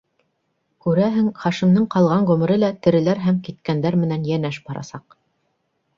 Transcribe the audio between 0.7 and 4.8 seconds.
Күрәһең, Хашимдың ҡалған ғүмере лә тереләр һәм киткәндәр менән йәнәш